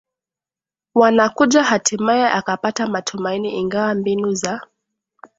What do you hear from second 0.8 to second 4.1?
wanakuja Hatimaye akapata matumaini Ingawa